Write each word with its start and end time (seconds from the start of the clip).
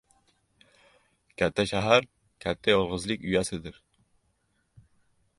•Katta 1.41 1.65
shahar― 1.71 2.07
katta 2.45 2.73
yolg‘izlik 2.73 3.27
uyasidir. 3.33 3.77